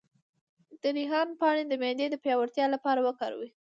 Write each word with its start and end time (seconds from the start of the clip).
د 0.81 0.83
ریحان 0.97 1.27
پاڼې 1.39 1.63
د 1.67 1.73
معدې 1.81 2.07
د 2.11 2.15
پیاوړتیا 2.23 2.65
لپاره 2.75 2.99
وکاروئ 3.07 3.49